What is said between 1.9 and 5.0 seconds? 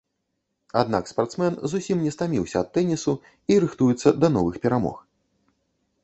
не стаміўся ад тэнісу і рыхтуецца да новых перамог.